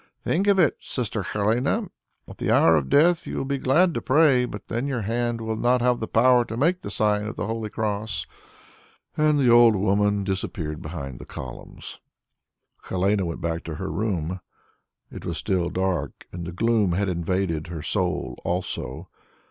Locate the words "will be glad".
3.37-3.93